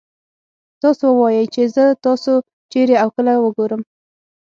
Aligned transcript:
تاسو 0.81 1.05
ووايئ 1.11 1.45
چې 1.53 1.63
زه 1.75 1.85
تاسو 2.05 2.31
چېرې 2.71 2.95
او 3.03 3.09
کله 3.15 3.31
وګورم. 3.45 3.81